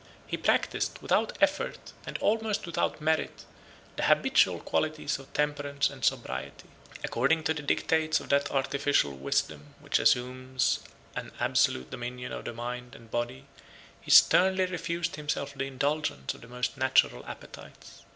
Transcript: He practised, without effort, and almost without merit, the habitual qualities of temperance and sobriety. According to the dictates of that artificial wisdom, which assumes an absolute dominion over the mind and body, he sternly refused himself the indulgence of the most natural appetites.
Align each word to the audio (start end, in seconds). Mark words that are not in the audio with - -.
He 0.25 0.35
practised, 0.35 0.97
without 0.99 1.37
effort, 1.41 1.93
and 2.07 2.17
almost 2.17 2.65
without 2.65 2.99
merit, 3.01 3.45
the 3.97 4.03
habitual 4.05 4.59
qualities 4.59 5.19
of 5.19 5.31
temperance 5.31 5.91
and 5.91 6.03
sobriety. 6.03 6.69
According 7.03 7.43
to 7.43 7.53
the 7.53 7.61
dictates 7.61 8.19
of 8.19 8.29
that 8.29 8.49
artificial 8.49 9.13
wisdom, 9.13 9.75
which 9.79 9.99
assumes 9.99 10.79
an 11.15 11.31
absolute 11.39 11.91
dominion 11.91 12.33
over 12.33 12.41
the 12.49 12.53
mind 12.53 12.95
and 12.95 13.11
body, 13.11 13.45
he 14.01 14.09
sternly 14.09 14.65
refused 14.65 15.17
himself 15.17 15.53
the 15.53 15.65
indulgence 15.67 16.33
of 16.33 16.41
the 16.41 16.47
most 16.47 16.77
natural 16.77 17.23
appetites. 17.27 18.01